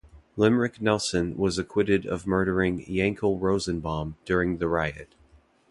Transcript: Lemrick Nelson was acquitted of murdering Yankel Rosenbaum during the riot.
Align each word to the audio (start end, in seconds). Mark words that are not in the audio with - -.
Lemrick 0.35 0.81
Nelson 0.81 1.37
was 1.37 1.59
acquitted 1.59 2.07
of 2.07 2.25
murdering 2.25 2.83
Yankel 2.87 3.39
Rosenbaum 3.39 4.15
during 4.25 4.57
the 4.57 4.67
riot. 4.67 5.13